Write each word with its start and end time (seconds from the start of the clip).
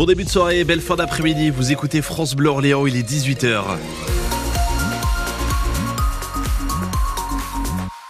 Bon 0.00 0.06
début 0.06 0.24
de 0.24 0.30
soirée, 0.30 0.64
belle 0.64 0.80
fin 0.80 0.96
d'après-midi. 0.96 1.50
Vous 1.50 1.72
écoutez 1.72 2.00
France 2.00 2.34
Bleu 2.34 2.48
Orléans, 2.48 2.86
il 2.86 2.96
est 2.96 3.06
18h. 3.06 3.60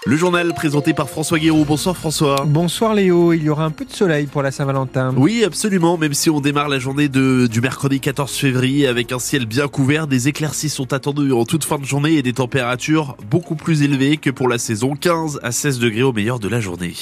Le 0.06 0.16
journal 0.16 0.54
présenté 0.54 0.94
par 0.94 1.10
François 1.10 1.40
Guéroux. 1.40 1.64
Bonsoir 1.64 1.96
François. 1.96 2.44
Bonsoir 2.46 2.94
Léo, 2.94 3.32
il 3.32 3.42
y 3.42 3.48
aura 3.48 3.64
un 3.64 3.72
peu 3.72 3.84
de 3.84 3.90
soleil 3.90 4.28
pour 4.28 4.40
la 4.42 4.52
Saint-Valentin. 4.52 5.12
Oui, 5.16 5.42
absolument, 5.42 5.98
même 5.98 6.14
si 6.14 6.30
on 6.30 6.40
démarre 6.40 6.68
la 6.68 6.78
journée 6.78 7.08
de, 7.08 7.48
du 7.48 7.60
mercredi 7.60 7.98
14 7.98 8.30
février 8.36 8.86
avec 8.86 9.10
un 9.10 9.18
ciel 9.18 9.44
bien 9.44 9.66
couvert, 9.66 10.06
des 10.06 10.28
éclaircies 10.28 10.68
sont 10.68 10.92
attendues 10.92 11.32
en 11.32 11.44
toute 11.44 11.64
fin 11.64 11.78
de 11.78 11.84
journée 11.84 12.12
et 12.12 12.22
des 12.22 12.34
températures 12.34 13.16
beaucoup 13.28 13.56
plus 13.56 13.82
élevées 13.82 14.16
que 14.16 14.30
pour 14.30 14.46
la 14.46 14.58
saison, 14.58 14.94
15 14.94 15.40
à 15.42 15.50
16 15.50 15.80
degrés 15.80 16.04
au 16.04 16.12
meilleur 16.12 16.38
de 16.38 16.46
la 16.46 16.60
journée. 16.60 16.94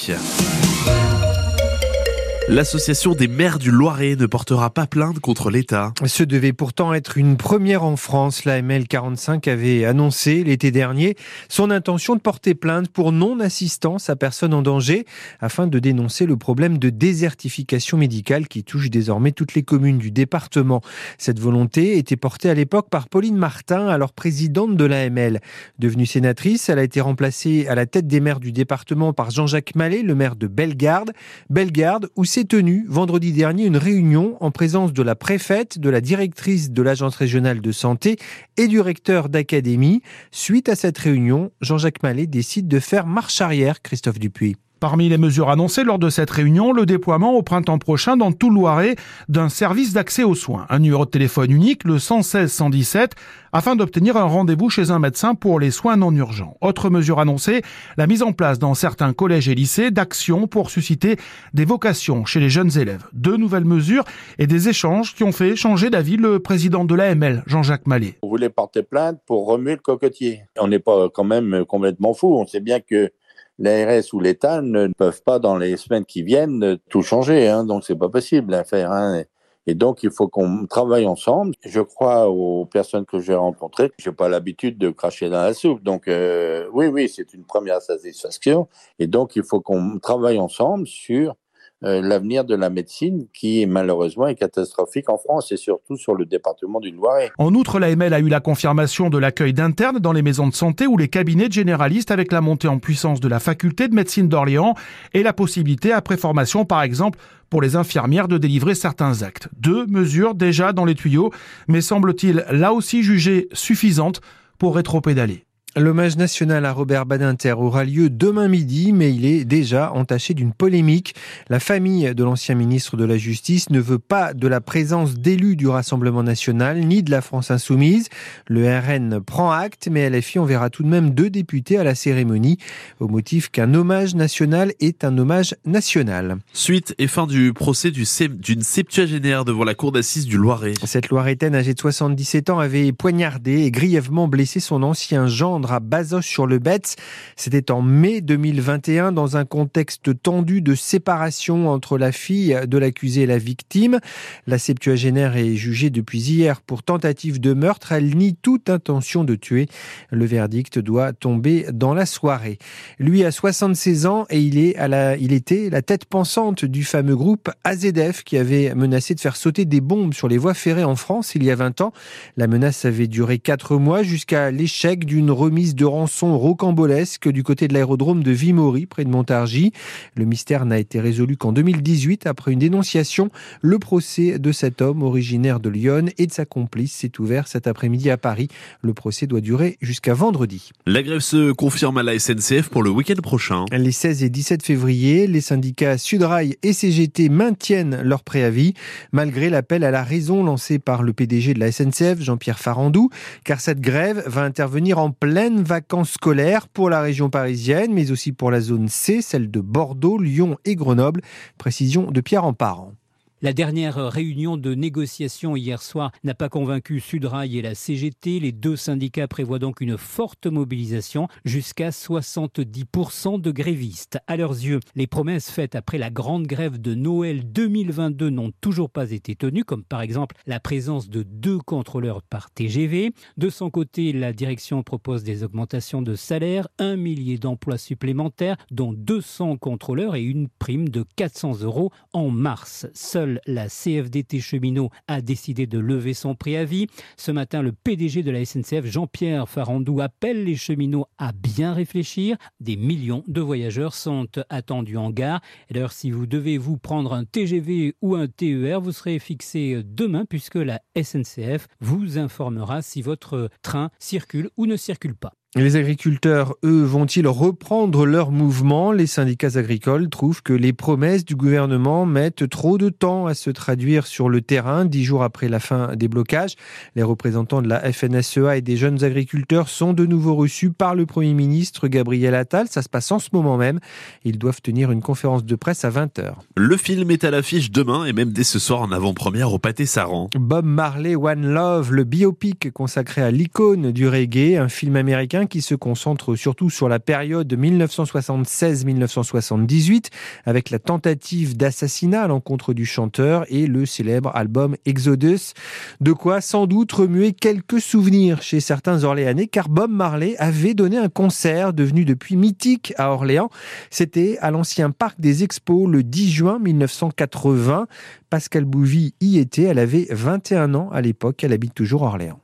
L'association 2.50 3.12
des 3.12 3.28
maires 3.28 3.58
du 3.58 3.70
Loiret 3.70 4.16
ne 4.16 4.24
portera 4.24 4.70
pas 4.70 4.86
plainte 4.86 5.20
contre 5.20 5.50
l'État. 5.50 5.92
Ce 6.06 6.22
devait 6.22 6.54
pourtant 6.54 6.94
être 6.94 7.18
une 7.18 7.36
première 7.36 7.84
en 7.84 7.96
France. 7.96 8.46
La 8.46 8.62
ML45 8.62 9.50
avait 9.50 9.84
annoncé 9.84 10.44
l'été 10.44 10.70
dernier 10.70 11.14
son 11.50 11.70
intention 11.70 12.16
de 12.16 12.20
porter 12.20 12.54
plainte 12.54 12.88
pour 12.88 13.12
non-assistance 13.12 14.08
à 14.08 14.16
personne 14.16 14.54
en 14.54 14.62
danger 14.62 15.04
afin 15.40 15.66
de 15.66 15.78
dénoncer 15.78 16.24
le 16.24 16.38
problème 16.38 16.78
de 16.78 16.88
désertification 16.88 17.98
médicale 17.98 18.48
qui 18.48 18.64
touche 18.64 18.88
désormais 18.88 19.32
toutes 19.32 19.52
les 19.52 19.62
communes 19.62 19.98
du 19.98 20.10
département. 20.10 20.80
Cette 21.18 21.40
volonté 21.40 21.98
était 21.98 22.16
portée 22.16 22.48
à 22.48 22.54
l'époque 22.54 22.88
par 22.88 23.10
Pauline 23.10 23.36
Martin, 23.36 23.88
alors 23.88 24.14
présidente 24.14 24.74
de 24.74 24.84
l'AML. 24.86 25.40
Devenue 25.78 26.06
sénatrice, 26.06 26.70
elle 26.70 26.78
a 26.78 26.84
été 26.84 27.02
remplacée 27.02 27.66
à 27.68 27.74
la 27.74 27.84
tête 27.84 28.06
des 28.06 28.20
maires 28.20 28.40
du 28.40 28.52
département 28.52 29.12
par 29.12 29.30
Jean-Jacques 29.30 29.74
Mallet, 29.74 30.02
le 30.02 30.14
maire 30.14 30.34
de 30.34 30.46
Bellegarde. 30.46 31.12
Bellegarde, 31.50 32.08
où 32.16 32.24
s'est 32.38 32.44
tenue 32.44 32.86
vendredi 32.88 33.32
dernier 33.32 33.64
une 33.64 33.76
réunion 33.76 34.36
en 34.38 34.52
présence 34.52 34.92
de 34.92 35.02
la 35.02 35.16
préfète, 35.16 35.80
de 35.80 35.90
la 35.90 36.00
directrice 36.00 36.70
de 36.70 36.82
l'agence 36.82 37.16
régionale 37.16 37.60
de 37.60 37.72
santé 37.72 38.16
et 38.56 38.68
du 38.68 38.80
recteur 38.80 39.28
d'académie. 39.28 40.02
Suite 40.30 40.68
à 40.68 40.76
cette 40.76 40.98
réunion, 40.98 41.50
Jean-Jacques 41.60 42.00
Mallet 42.04 42.28
décide 42.28 42.68
de 42.68 42.78
faire 42.78 43.08
marche 43.08 43.40
arrière, 43.40 43.82
Christophe 43.82 44.20
Dupuis. 44.20 44.54
Parmi 44.80 45.08
les 45.08 45.18
mesures 45.18 45.50
annoncées 45.50 45.82
lors 45.82 45.98
de 45.98 46.08
cette 46.08 46.30
réunion, 46.30 46.72
le 46.72 46.86
déploiement 46.86 47.34
au 47.34 47.42
printemps 47.42 47.78
prochain 47.78 48.16
dans 48.16 48.30
tout 48.30 48.48
Loiret 48.48 48.94
d'un 49.28 49.48
service 49.48 49.92
d'accès 49.92 50.22
aux 50.22 50.36
soins, 50.36 50.66
un 50.70 50.78
numéro 50.78 51.04
de 51.04 51.10
téléphone 51.10 51.50
unique, 51.50 51.82
le 51.82 51.98
116 51.98 52.52
117, 52.52 53.16
afin 53.52 53.74
d'obtenir 53.74 54.16
un 54.16 54.24
rendez-vous 54.24 54.70
chez 54.70 54.92
un 54.92 55.00
médecin 55.00 55.34
pour 55.34 55.58
les 55.58 55.72
soins 55.72 55.96
non 55.96 56.12
urgents. 56.12 56.56
Autre 56.60 56.90
mesure 56.90 57.18
annoncée, 57.18 57.62
la 57.96 58.06
mise 58.06 58.22
en 58.22 58.32
place 58.32 58.60
dans 58.60 58.74
certains 58.74 59.12
collèges 59.12 59.48
et 59.48 59.56
lycées 59.56 59.90
d'actions 59.90 60.46
pour 60.46 60.70
susciter 60.70 61.16
des 61.54 61.64
vocations 61.64 62.24
chez 62.24 62.38
les 62.38 62.50
jeunes 62.50 62.78
élèves. 62.78 63.04
Deux 63.12 63.36
nouvelles 63.36 63.64
mesures 63.64 64.04
et 64.38 64.46
des 64.46 64.68
échanges 64.68 65.14
qui 65.14 65.24
ont 65.24 65.32
fait 65.32 65.56
changer 65.56 65.90
d'avis 65.90 66.16
le 66.16 66.38
président 66.38 66.84
de 66.84 66.94
l'AML, 66.94 67.42
Jean-Jacques 67.46 67.88
Mallet. 67.88 68.18
On 68.22 68.28
voulait 68.28 68.48
porter 68.48 68.84
plainte 68.84 69.18
pour 69.26 69.46
remuer 69.46 69.72
le 69.72 69.78
cocotier. 69.78 70.42
On 70.56 70.68
n'est 70.68 70.78
pas 70.78 71.08
quand 71.12 71.24
même 71.24 71.64
complètement 71.66 72.14
fou. 72.14 72.36
On 72.38 72.46
sait 72.46 72.60
bien 72.60 72.78
que 72.78 73.10
l'ARS 73.58 74.04
ou 74.12 74.20
l'État 74.20 74.62
ne 74.62 74.88
peuvent 74.96 75.22
pas 75.22 75.38
dans 75.38 75.56
les 75.56 75.76
semaines 75.76 76.04
qui 76.04 76.22
viennent 76.22 76.78
tout 76.88 77.02
changer, 77.02 77.48
hein, 77.48 77.64
donc 77.64 77.84
c'est 77.84 77.98
pas 77.98 78.08
possible 78.08 78.54
à 78.54 78.64
faire. 78.64 78.92
Hein. 78.92 79.24
Et 79.66 79.74
donc 79.74 80.02
il 80.02 80.10
faut 80.10 80.28
qu'on 80.28 80.66
travaille 80.66 81.06
ensemble. 81.06 81.54
Je 81.62 81.80
crois 81.80 82.30
aux 82.30 82.64
personnes 82.64 83.04
que 83.04 83.18
j'ai 83.18 83.34
rencontrées. 83.34 83.92
J'ai 83.98 84.12
pas 84.12 84.30
l'habitude 84.30 84.78
de 84.78 84.88
cracher 84.88 85.28
dans 85.28 85.42
la 85.42 85.52
soupe, 85.52 85.82
donc 85.82 86.08
euh, 86.08 86.66
oui, 86.72 86.86
oui, 86.86 87.08
c'est 87.14 87.34
une 87.34 87.44
première 87.44 87.82
satisfaction. 87.82 88.68
Et 88.98 89.06
donc 89.06 89.36
il 89.36 89.42
faut 89.42 89.60
qu'on 89.60 89.98
travaille 89.98 90.38
ensemble 90.38 90.86
sur 90.86 91.34
l'avenir 91.82 92.44
de 92.44 92.54
la 92.54 92.70
médecine 92.70 93.26
qui 93.32 93.64
malheureusement 93.66 94.26
est 94.26 94.34
catastrophique 94.34 95.08
en 95.08 95.18
France 95.18 95.52
et 95.52 95.56
surtout 95.56 95.96
sur 95.96 96.14
le 96.14 96.24
département 96.24 96.80
du 96.80 96.90
Loiret. 96.90 97.30
En 97.38 97.54
outre, 97.54 97.78
l'AML 97.78 98.12
a 98.12 98.20
eu 98.20 98.28
la 98.28 98.40
confirmation 98.40 99.10
de 99.10 99.18
l'accueil 99.18 99.52
d'internes 99.52 99.98
dans 99.98 100.12
les 100.12 100.22
maisons 100.22 100.48
de 100.48 100.54
santé 100.54 100.86
ou 100.86 100.96
les 100.96 101.08
cabinets 101.08 101.48
de 101.48 101.52
généralistes 101.52 102.10
avec 102.10 102.32
la 102.32 102.40
montée 102.40 102.68
en 102.68 102.78
puissance 102.78 103.20
de 103.20 103.28
la 103.28 103.40
faculté 103.40 103.88
de 103.88 103.94
médecine 103.94 104.28
d'Orléans 104.28 104.74
et 105.14 105.22
la 105.22 105.32
possibilité 105.32 105.92
après 105.92 106.16
formation 106.16 106.64
par 106.64 106.82
exemple 106.82 107.18
pour 107.50 107.62
les 107.62 107.76
infirmières 107.76 108.28
de 108.28 108.38
délivrer 108.38 108.74
certains 108.74 109.22
actes. 109.22 109.48
Deux 109.56 109.86
mesures 109.86 110.34
déjà 110.34 110.72
dans 110.72 110.84
les 110.84 110.94
tuyaux, 110.94 111.30
mais 111.66 111.80
semble-t-il 111.80 112.44
là 112.50 112.72
aussi 112.72 113.02
jugées 113.02 113.48
suffisantes 113.52 114.20
pour 114.58 114.74
rétropédaler. 114.74 115.47
L'hommage 115.76 116.16
national 116.16 116.64
à 116.64 116.72
Robert 116.72 117.04
Badinter 117.04 117.52
aura 117.52 117.84
lieu 117.84 118.08
demain 118.08 118.48
midi, 118.48 118.92
mais 118.92 119.14
il 119.14 119.26
est 119.26 119.44
déjà 119.44 119.92
entaché 119.92 120.32
d'une 120.32 120.52
polémique. 120.52 121.14
La 121.50 121.60
famille 121.60 122.14
de 122.14 122.24
l'ancien 122.24 122.54
ministre 122.54 122.96
de 122.96 123.04
la 123.04 123.18
Justice 123.18 123.68
ne 123.68 123.78
veut 123.78 123.98
pas 123.98 124.32
de 124.32 124.48
la 124.48 124.62
présence 124.62 125.14
d'élus 125.14 125.56
du 125.56 125.68
Rassemblement 125.68 126.22
national 126.22 126.80
ni 126.80 127.02
de 127.02 127.10
la 127.10 127.20
France 127.20 127.50
insoumise. 127.50 128.08
Le 128.46 128.66
RN 128.66 129.20
prend 129.20 129.50
acte, 129.52 129.88
mais 129.90 130.08
LFI 130.08 130.38
enverra 130.38 130.70
tout 130.70 130.82
de 130.82 130.88
même 130.88 131.10
deux 131.10 131.28
députés 131.28 131.76
à 131.76 131.84
la 131.84 131.94
cérémonie, 131.94 132.56
au 132.98 133.06
motif 133.06 133.50
qu'un 133.50 133.74
hommage 133.74 134.14
national 134.14 134.72
est 134.80 135.04
un 135.04 135.16
hommage 135.18 135.54
national. 135.66 136.38
Suite 136.54 136.94
et 136.98 137.06
fin 137.06 137.26
du 137.26 137.52
procès 137.52 137.90
d'une 137.90 138.62
septuagénaire 138.62 139.44
devant 139.44 139.64
la 139.64 139.74
cour 139.74 139.92
d'assises 139.92 140.26
du 140.26 140.38
Loiret. 140.38 140.74
Cette 140.84 141.10
Loiretaine 141.10 141.54
âgée 141.54 141.74
de 141.74 141.80
77 141.80 142.50
ans 142.50 142.58
avait 142.58 142.90
poignardé 142.92 143.64
et 143.64 143.70
grièvement 143.70 144.28
blessé 144.28 144.60
son 144.60 144.82
ancien 144.82 145.26
gendre 145.58 145.72
à 145.72 145.80
Bazoches-sur-le-Betz. 145.80 146.94
C'était 147.34 147.72
en 147.72 147.82
mai 147.82 148.20
2021 148.20 149.10
dans 149.10 149.36
un 149.36 149.44
contexte 149.44 150.22
tendu 150.22 150.62
de 150.62 150.76
séparation 150.76 151.68
entre 151.68 151.98
la 151.98 152.12
fille 152.12 152.56
de 152.68 152.78
l'accusé 152.78 153.22
et 153.22 153.26
la 153.26 153.38
victime. 153.38 153.98
La 154.46 154.58
septuagénaire 154.58 155.36
est 155.36 155.56
jugée 155.56 155.90
depuis 155.90 156.20
hier 156.20 156.60
pour 156.60 156.84
tentative 156.84 157.40
de 157.40 157.54
meurtre. 157.54 157.90
Elle 157.90 158.16
nie 158.16 158.36
toute 158.36 158.70
intention 158.70 159.24
de 159.24 159.34
tuer. 159.34 159.66
Le 160.10 160.26
verdict 160.26 160.78
doit 160.78 161.12
tomber 161.12 161.66
dans 161.72 161.92
la 161.92 162.06
soirée. 162.06 162.58
Lui 163.00 163.24
a 163.24 163.32
76 163.32 164.06
ans 164.06 164.26
et 164.30 164.40
il, 164.40 164.58
est 164.58 164.76
à 164.76 164.86
la, 164.86 165.16
il 165.16 165.32
était 165.32 165.70
la 165.70 165.82
tête 165.82 166.04
pensante 166.04 166.64
du 166.64 166.84
fameux 166.84 167.16
groupe 167.16 167.50
AZF 167.64 168.22
qui 168.22 168.36
avait 168.38 168.72
menacé 168.76 169.16
de 169.16 169.20
faire 169.20 169.34
sauter 169.34 169.64
des 169.64 169.80
bombes 169.80 170.14
sur 170.14 170.28
les 170.28 170.38
voies 170.38 170.54
ferrées 170.54 170.84
en 170.84 170.94
France 170.94 171.34
il 171.34 171.42
y 171.42 171.50
a 171.50 171.56
20 171.56 171.80
ans. 171.80 171.92
La 172.36 172.46
menace 172.46 172.84
avait 172.84 173.08
duré 173.08 173.40
4 173.40 173.76
mois 173.76 174.04
jusqu'à 174.04 174.52
l'échec 174.52 175.04
d'une 175.04 175.32
remise 175.48 175.74
de 175.74 175.86
rançon 175.86 176.36
rocambolesque 176.36 177.26
du 177.26 177.42
côté 177.42 177.68
de 177.68 177.72
l'aérodrome 177.72 178.22
de 178.22 178.32
Vimory, 178.32 178.84
près 178.84 179.06
de 179.06 179.08
Montargis. 179.08 179.72
Le 180.14 180.26
mystère 180.26 180.66
n'a 180.66 180.78
été 180.78 181.00
résolu 181.00 181.38
qu'en 181.38 181.52
2018 181.52 182.26
après 182.26 182.52
une 182.52 182.58
dénonciation. 182.58 183.30
Le 183.62 183.78
procès 183.78 184.38
de 184.38 184.52
cet 184.52 184.82
homme 184.82 185.02
originaire 185.02 185.58
de 185.58 185.70
Lyon 185.70 186.04
et 186.18 186.26
de 186.26 186.32
sa 186.32 186.44
complice 186.44 186.92
s'est 186.92 187.18
ouvert 187.18 187.48
cet 187.48 187.66
après-midi 187.66 188.10
à 188.10 188.18
Paris. 188.18 188.48
Le 188.82 188.92
procès 188.92 189.26
doit 189.26 189.40
durer 189.40 189.78
jusqu'à 189.80 190.12
vendredi. 190.12 190.68
La 190.86 191.02
grève 191.02 191.20
se 191.20 191.52
confirme 191.52 191.96
à 191.96 192.02
la 192.02 192.18
SNCF 192.18 192.68
pour 192.68 192.82
le 192.82 192.90
week-end 192.90 193.22
prochain. 193.22 193.64
Les 193.72 193.92
16 193.92 194.24
et 194.24 194.28
17 194.28 194.62
février, 194.62 195.26
les 195.26 195.40
syndicats 195.40 195.96
Sudrail 195.96 196.56
et 196.62 196.74
CGT 196.74 197.30
maintiennent 197.30 198.02
leur 198.02 198.22
préavis, 198.22 198.74
malgré 199.12 199.48
l'appel 199.48 199.82
à 199.82 199.90
la 199.90 200.02
raison 200.02 200.44
lancé 200.44 200.78
par 200.78 201.02
le 201.02 201.14
PDG 201.14 201.54
de 201.54 201.60
la 201.60 201.72
SNCF, 201.72 202.20
Jean-Pierre 202.20 202.58
Farandou, 202.58 203.08
car 203.44 203.62
cette 203.62 203.80
grève 203.80 204.22
va 204.26 204.42
intervenir 204.42 204.98
en 204.98 205.10
pleine 205.10 205.37
vacances 205.62 206.12
scolaires 206.12 206.68
pour 206.68 206.90
la 206.90 207.00
région 207.00 207.30
parisienne, 207.30 207.92
mais 207.92 208.10
aussi 208.10 208.32
pour 208.32 208.50
la 208.50 208.60
zone 208.60 208.88
C, 208.88 209.22
celle 209.22 209.50
de 209.50 209.60
Bordeaux, 209.60 210.18
Lyon 210.18 210.56
et 210.64 210.74
Grenoble. 210.74 211.20
Précision 211.58 212.10
de 212.10 212.20
Pierre 212.20 212.44
Emparent. 212.44 212.92
La 213.40 213.52
dernière 213.52 213.94
réunion 214.10 214.56
de 214.56 214.74
négociation 214.74 215.54
hier 215.54 215.80
soir 215.80 216.10
n'a 216.24 216.34
pas 216.34 216.48
convaincu 216.48 216.98
Sudrail 216.98 217.56
et 217.56 217.62
la 217.62 217.76
CGT. 217.76 218.40
Les 218.40 218.50
deux 218.50 218.74
syndicats 218.74 219.28
prévoient 219.28 219.60
donc 219.60 219.80
une 219.80 219.96
forte 219.96 220.48
mobilisation, 220.48 221.28
jusqu'à 221.44 221.90
70% 221.90 223.40
de 223.40 223.50
grévistes. 223.52 224.18
À 224.26 224.36
leurs 224.36 224.54
yeux, 224.54 224.80
les 224.96 225.06
promesses 225.06 225.52
faites 225.52 225.76
après 225.76 225.98
la 225.98 226.10
grande 226.10 226.48
grève 226.48 226.80
de 226.80 226.96
Noël 226.96 227.52
2022 227.52 228.28
n'ont 228.28 228.50
toujours 228.60 228.90
pas 228.90 229.12
été 229.12 229.36
tenues, 229.36 229.62
comme 229.62 229.84
par 229.84 230.00
exemple 230.00 230.34
la 230.48 230.58
présence 230.58 231.08
de 231.08 231.22
deux 231.22 231.58
contrôleurs 231.58 232.22
par 232.22 232.50
TGV. 232.50 233.12
De 233.36 233.50
son 233.50 233.70
côté, 233.70 234.12
la 234.12 234.32
direction 234.32 234.82
propose 234.82 235.22
des 235.22 235.44
augmentations 235.44 236.02
de 236.02 236.16
salaire, 236.16 236.66
un 236.80 236.96
millier 236.96 237.38
d'emplois 237.38 237.78
supplémentaires, 237.78 238.56
dont 238.72 238.92
200 238.92 239.58
contrôleurs 239.58 240.16
et 240.16 240.24
une 240.24 240.48
prime 240.48 240.88
de 240.88 241.04
400 241.14 241.62
euros 241.62 241.92
en 242.12 242.30
mars. 242.30 242.88
Seul 242.94 243.27
la 243.46 243.68
CFDT 243.68 244.40
cheminot 244.40 244.90
a 245.06 245.20
décidé 245.20 245.66
de 245.66 245.78
lever 245.78 246.14
son 246.14 246.34
préavis. 246.34 246.86
Ce 247.16 247.30
matin, 247.30 247.62
le 247.62 247.72
PDG 247.72 248.22
de 248.22 248.30
la 248.30 248.44
SNCF, 248.44 248.84
Jean-Pierre 248.84 249.48
Farandou, 249.48 250.00
appelle 250.00 250.44
les 250.44 250.56
cheminots 250.56 251.06
à 251.18 251.32
bien 251.32 251.72
réfléchir. 251.74 252.36
Des 252.60 252.76
millions 252.76 253.24
de 253.26 253.40
voyageurs 253.40 253.94
sont 253.94 254.28
attendus 254.48 254.96
en 254.96 255.10
gare. 255.10 255.40
d'ailleurs, 255.70 255.92
si 255.92 256.10
vous 256.10 256.26
devez 256.26 256.58
vous 256.58 256.78
prendre 256.78 257.12
un 257.12 257.24
TGV 257.24 257.94
ou 258.00 258.14
un 258.14 258.26
TER, 258.26 258.80
vous 258.80 258.92
serez 258.92 259.18
fixé 259.18 259.82
demain 259.84 260.24
puisque 260.24 260.56
la 260.56 260.80
SNCF 261.00 261.66
vous 261.80 262.18
informera 262.18 262.82
si 262.82 263.02
votre 263.02 263.50
train 263.62 263.90
circule 263.98 264.50
ou 264.56 264.66
ne 264.66 264.76
circule 264.76 265.14
pas. 265.14 265.32
Les 265.56 265.76
agriculteurs, 265.76 266.56
eux, 266.62 266.82
vont-ils 266.82 267.26
reprendre 267.26 268.04
leur 268.04 268.30
mouvement? 268.30 268.92
Les 268.92 269.06
syndicats 269.06 269.56
agricoles 269.56 270.10
trouvent 270.10 270.42
que 270.42 270.52
les 270.52 270.74
promesses 270.74 271.24
du 271.24 271.36
gouvernement 271.36 272.04
mettent 272.04 272.50
trop 272.50 272.76
de 272.76 272.90
temps 272.90 273.24
à 273.24 273.32
se 273.32 273.48
traduire 273.48 274.06
sur 274.06 274.28
le 274.28 274.42
terrain, 274.42 274.84
dix 274.84 275.04
jours 275.04 275.22
après 275.22 275.48
la 275.48 275.58
fin 275.58 275.96
des 275.96 276.06
blocages. 276.06 276.54
Les 276.96 277.02
représentants 277.02 277.62
de 277.62 277.68
la 277.68 277.80
FNSEA 277.80 278.58
et 278.58 278.60
des 278.60 278.76
jeunes 278.76 279.02
agriculteurs 279.04 279.70
sont 279.70 279.94
de 279.94 280.04
nouveau 280.04 280.34
reçus 280.34 280.68
par 280.68 280.94
le 280.94 281.06
Premier 281.06 281.32
ministre 281.32 281.88
Gabriel 281.88 282.34
Attal. 282.34 282.66
Ça 282.68 282.82
se 282.82 282.90
passe 282.90 283.10
en 283.10 283.18
ce 283.18 283.30
moment 283.32 283.56
même. 283.56 283.80
Ils 284.24 284.36
doivent 284.36 284.60
tenir 284.60 284.92
une 284.92 285.00
conférence 285.00 285.46
de 285.46 285.54
presse 285.54 285.82
à 285.86 285.90
20h. 285.90 286.34
Le 286.56 286.76
film 286.76 287.10
est 287.10 287.24
à 287.24 287.30
l'affiche 287.30 287.70
demain 287.70 288.04
et 288.04 288.12
même 288.12 288.32
dès 288.32 288.44
ce 288.44 288.58
soir 288.58 288.82
en 288.82 288.92
avant-première 288.92 289.50
au 289.54 289.58
Pâté 289.58 289.86
Saran. 289.86 290.28
Bob 290.38 290.66
Marley 290.66 291.16
One 291.16 291.46
Love, 291.46 291.90
le 291.90 292.04
biopic 292.04 292.70
consacré 292.70 293.22
à 293.22 293.30
l'icône 293.30 293.92
du 293.92 294.06
reggae, 294.06 294.58
un 294.58 294.68
film 294.68 294.94
américain 294.96 295.37
qui 295.46 295.62
se 295.62 295.74
concentre 295.74 296.36
surtout 296.36 296.70
sur 296.70 296.88
la 296.88 296.98
période 296.98 297.52
1976-1978 297.52 300.06
avec 300.44 300.70
la 300.70 300.78
tentative 300.78 301.56
d'assassinat 301.56 302.22
à 302.22 302.28
l'encontre 302.28 302.74
du 302.74 302.86
chanteur 302.86 303.44
et 303.48 303.66
le 303.66 303.86
célèbre 303.86 304.30
album 304.34 304.76
Exodus. 304.86 305.54
De 306.00 306.12
quoi 306.12 306.40
sans 306.40 306.66
doute 306.66 306.92
remuer 306.92 307.32
quelques 307.32 307.80
souvenirs 307.80 308.42
chez 308.42 308.60
certains 308.60 309.04
Orléanais 309.04 309.46
car 309.46 309.68
Bob 309.68 309.90
Marley 309.90 310.36
avait 310.38 310.74
donné 310.74 310.98
un 310.98 311.08
concert 311.08 311.72
devenu 311.72 312.04
depuis 312.04 312.36
mythique 312.36 312.92
à 312.96 313.12
Orléans. 313.12 313.50
C'était 313.90 314.38
à 314.40 314.50
l'ancien 314.50 314.90
parc 314.90 315.20
des 315.20 315.44
Expos 315.44 315.88
le 315.88 316.02
10 316.02 316.30
juin 316.30 316.58
1980. 316.58 317.86
Pascal 318.30 318.64
Bouvy 318.64 319.14
y 319.20 319.38
était, 319.38 319.62
elle 319.62 319.78
avait 319.78 320.06
21 320.10 320.74
ans 320.74 320.90
à 320.92 321.00
l'époque, 321.00 321.44
elle 321.44 321.52
habite 321.52 321.74
toujours 321.74 322.02
Orléans. 322.02 322.40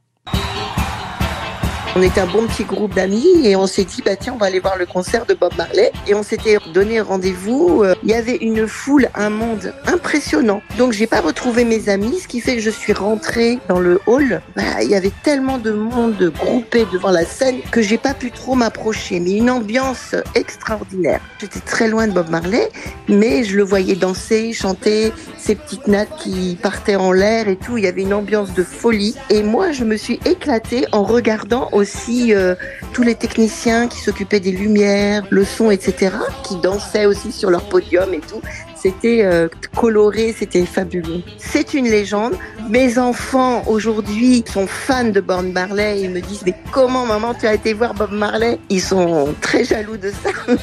On 1.97 2.03
était 2.03 2.21
un 2.21 2.27
bon 2.27 2.45
petit 2.49 2.65
groupe 2.65 2.93
d'amis 2.93 3.25
et 3.45 3.55
on 3.55 3.69
s'est 3.69 3.85
dit, 3.85 4.03
bah 4.05 4.17
tiens, 4.17 4.33
on 4.35 4.37
va 4.37 4.47
aller 4.47 4.59
voir 4.59 4.77
le 4.77 4.85
concert 4.85 5.27
de 5.27 5.35
Bob 5.35 5.53
Marley. 5.57 5.93
Et 6.09 6.15
on 6.15 6.25
s'était 6.25 6.59
donné 6.73 7.01
rendez-vous. 7.01 7.85
Euh, 7.85 7.95
il 8.03 8.09
y 8.09 8.15
avait 8.15 8.35
une 8.35 8.67
foule, 8.67 9.09
un 9.15 9.31
monde 9.31 9.73
impressionnant. 9.87 10.61
Donc 10.77 10.91
j'ai 10.91 11.07
pas 11.07 11.21
retrouvé 11.21 11.65
mes 11.65 11.89
amis, 11.89 12.19
ce 12.19 12.27
qui 12.27 12.41
fait 12.41 12.57
que 12.57 12.63
je 12.63 12.71
suis 12.71 12.93
rentrée 12.93 13.61
dans 13.69 13.79
le 13.79 14.01
hall. 14.07 14.43
Bah, 14.57 14.83
il 14.83 14.91
y 14.91 14.97
avait 14.97 15.13
tellement 15.23 15.59
de 15.59 15.71
monde 15.71 16.33
groupé 16.37 16.85
devant 16.93 17.13
la 17.13 17.25
scène 17.25 17.61
que 17.71 17.81
j'ai 17.81 17.99
pas 17.99 18.13
pu 18.13 18.33
trop 18.33 18.57
m'approcher. 18.57 19.21
Mais 19.21 19.31
une 19.31 19.49
ambiance 19.49 20.17
extraordinaire. 20.35 21.21
J'étais 21.41 21.61
très 21.61 21.87
loin 21.87 22.09
de 22.09 22.13
Bob 22.13 22.29
Marley, 22.29 22.71
mais 23.09 23.45
je 23.45 23.57
le 23.57 23.63
voyais 23.63 23.95
danser, 23.95 24.53
chanter, 24.53 25.13
ces 25.39 25.55
petites 25.55 25.87
nattes 25.87 26.17
qui 26.19 26.59
partaient 26.61 26.97
en 26.97 27.13
l'air 27.13 27.47
et 27.47 27.55
tout. 27.57 27.79
Il 27.79 27.85
y 27.85 27.87
avait 27.87 28.03
une 28.03 28.15
ambiance 28.15 28.53
de 28.53 28.65
folie. 28.65 29.15
Et 29.31 29.45
moi, 29.45 29.71
je 29.71 29.85
me 29.85 29.97
suis 29.97 30.19
éclatée 30.25 30.87
en 30.91 31.05
regardant 31.05 31.69
aussi 31.85 32.33
euh, 32.33 32.55
tous 32.95 33.03
les 33.03 33.15
techniciens 33.15 33.89
qui 33.89 33.99
s'occupaient 34.01 34.41
des 34.41 34.53
lumières, 34.53 35.23
le 35.29 35.45
son, 35.45 35.71
etc., 35.71 36.17
qui 36.43 36.57
dansaient 36.57 37.05
aussi 37.05 37.31
sur 37.31 37.51
leur 37.51 37.69
podium 37.69 38.15
et 38.15 38.21
tout. 38.21 38.41
C'était 38.75 39.23
euh, 39.23 39.49
coloré, 39.77 40.35
c'était 40.39 40.65
fabuleux. 40.65 41.23
C'est 41.37 41.75
une 41.75 41.85
légende. 41.85 42.35
Mes 42.71 42.99
enfants 42.99 43.63
aujourd'hui 43.67 44.43
sont 44.51 44.67
fans 44.67 45.11
de 45.11 45.21
Bob 45.21 45.53
Marley. 45.53 46.01
Ils 46.01 46.11
me 46.11 46.21
disent 46.21 46.43
mais 46.47 46.55
comment 46.73 47.05
maman 47.05 47.35
tu 47.35 47.47
as 47.47 47.53
été 47.53 47.75
voir 47.75 47.93
Bob 47.93 48.13
Marley? 48.13 48.59
Ils 48.71 48.81
sont 48.81 49.35
très 49.43 49.65
jaloux 49.65 49.99
de 49.99 50.11
ça. 50.11 50.31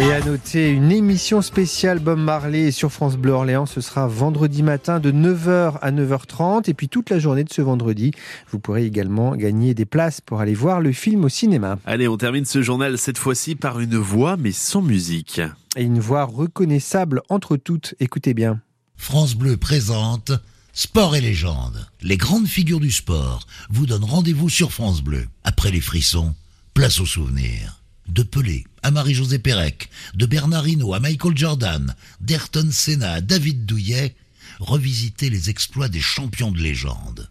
Et 0.00 0.12
à 0.12 0.20
noter 0.24 0.70
une 0.70 0.92
émission 0.92 1.42
spéciale 1.42 1.98
Bob 1.98 2.20
Marley 2.20 2.70
sur 2.70 2.92
France 2.92 3.16
Bleu 3.16 3.32
Orléans. 3.32 3.66
Ce 3.66 3.80
sera 3.80 4.06
vendredi 4.06 4.62
matin 4.62 5.00
de 5.00 5.10
9h 5.10 5.76
à 5.82 5.90
9h30. 5.90 6.70
Et 6.70 6.74
puis 6.74 6.88
toute 6.88 7.10
la 7.10 7.18
journée 7.18 7.42
de 7.42 7.52
ce 7.52 7.62
vendredi, 7.62 8.12
vous 8.52 8.60
pourrez 8.60 8.84
également 8.84 9.34
gagner 9.34 9.74
des 9.74 9.86
places 9.86 10.20
pour 10.20 10.40
aller 10.40 10.54
voir 10.54 10.80
le 10.80 10.92
film 10.92 11.24
au 11.24 11.28
cinéma. 11.28 11.80
Allez, 11.84 12.06
on 12.06 12.16
termine 12.16 12.44
ce 12.44 12.62
journal 12.62 12.96
cette 12.96 13.18
fois-ci 13.18 13.56
par 13.56 13.80
une 13.80 13.96
voix 13.96 14.36
mais 14.36 14.52
sans 14.52 14.82
musique. 14.82 15.40
Et 15.76 15.82
une 15.82 15.98
voix 15.98 16.22
reconnaissable 16.22 17.22
entre 17.28 17.56
toutes. 17.56 17.96
Écoutez 17.98 18.34
bien. 18.34 18.60
France 18.96 19.34
Bleu 19.34 19.56
présente 19.56 20.30
Sport 20.72 21.16
et 21.16 21.20
légende. 21.20 21.88
Les 22.02 22.16
grandes 22.16 22.46
figures 22.46 22.78
du 22.78 22.92
sport 22.92 23.48
vous 23.68 23.86
donnent 23.86 24.04
rendez-vous 24.04 24.48
sur 24.48 24.70
France 24.70 25.02
Bleu. 25.02 25.26
Après 25.42 25.72
les 25.72 25.80
frissons, 25.80 26.36
place 26.72 27.00
aux 27.00 27.06
souvenirs 27.06 27.78
de 28.08 28.22
Pelé 28.22 28.64
Marie-Josée 28.90 29.38
Pérec, 29.38 29.90
de 30.14 30.26
Bernard 30.26 30.66
Hinault 30.66 30.94
à 30.94 31.00
Michael 31.00 31.36
Jordan, 31.36 31.94
d'Ayrton 32.20 32.68
Senna 32.70 33.14
à 33.14 33.20
David 33.20 33.66
Douillet, 33.66 34.14
revisiter 34.60 35.30
les 35.30 35.50
exploits 35.50 35.88
des 35.88 36.00
champions 36.00 36.50
de 36.50 36.60
légende. 36.60 37.30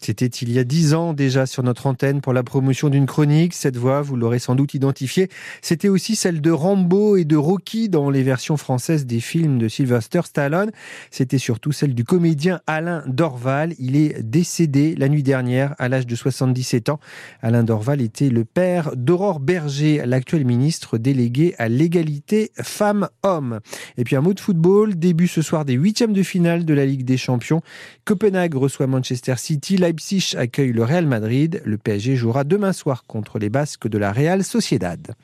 C'était 0.00 0.26
il 0.26 0.52
y 0.52 0.58
a 0.58 0.64
dix 0.64 0.94
ans 0.94 1.12
déjà 1.12 1.46
sur 1.46 1.62
notre 1.62 1.86
antenne 1.86 2.20
pour 2.20 2.32
la 2.32 2.42
promotion 2.42 2.88
d'une 2.88 3.06
chronique. 3.06 3.54
Cette 3.54 3.76
voix, 3.76 4.02
vous 4.02 4.16
l'aurez 4.16 4.38
sans 4.38 4.54
doute 4.54 4.74
identifiée, 4.74 5.28
c'était 5.62 5.88
aussi 5.88 6.16
celle 6.16 6.40
de 6.40 6.50
Rambo 6.50 7.16
et 7.16 7.24
de 7.24 7.36
Rocky 7.36 7.88
dans 7.88 8.10
les 8.10 8.22
versions 8.22 8.56
françaises 8.56 9.06
des 9.06 9.20
films 9.20 9.58
de 9.58 9.68
Sylvester 9.68 10.20
Stallone. 10.24 10.70
C'était 11.10 11.38
surtout 11.38 11.72
celle 11.72 11.94
du 11.94 12.04
comédien 12.04 12.60
Alain 12.66 13.02
Dorval. 13.06 13.74
Il 13.78 13.96
est 13.96 14.22
décédé 14.22 14.94
la 14.96 15.08
nuit 15.08 15.22
dernière 15.22 15.74
à 15.78 15.88
l'âge 15.88 16.06
de 16.06 16.14
77 16.14 16.88
ans. 16.88 17.00
Alain 17.42 17.62
Dorval 17.62 18.00
était 18.00 18.28
le 18.28 18.44
père 18.44 18.94
d'Aurore 18.96 19.40
Berger, 19.40 20.02
l'actuel 20.06 20.44
ministre 20.44 20.98
délégué 20.98 21.54
à 21.58 21.68
l'égalité 21.68 22.50
femmes-hommes. 22.60 23.60
Et 23.96 24.04
puis 24.04 24.16
un 24.16 24.20
mot 24.20 24.34
de 24.34 24.40
football, 24.40 24.96
début 24.96 25.28
ce 25.28 25.42
soir 25.42 25.64
des 25.64 25.74
huitièmes 25.74 26.12
de 26.12 26.22
finale 26.22 26.64
de 26.64 26.74
la 26.74 26.84
Ligue 26.86 27.04
des 27.04 27.16
Champions. 27.16 27.62
Copenhague 28.04 28.54
reçoit 28.54 28.86
Manchester 28.86 29.34
City. 29.36 29.76
Leipzig 29.86 30.34
accueille 30.36 30.72
le 30.72 30.82
Real 30.82 31.06
Madrid. 31.06 31.62
Le 31.64 31.78
PSG 31.78 32.16
jouera 32.16 32.42
demain 32.42 32.72
soir 32.72 33.04
contre 33.06 33.38
les 33.38 33.50
Basques 33.50 33.86
de 33.86 33.98
la 33.98 34.10
Real 34.10 34.42
Sociedad. 34.42 35.14